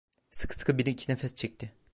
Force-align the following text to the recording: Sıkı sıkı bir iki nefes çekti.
Sıkı 0.31 0.55
sıkı 0.59 0.77
bir 0.77 0.85
iki 0.85 1.11
nefes 1.11 1.35
çekti. 1.35 1.71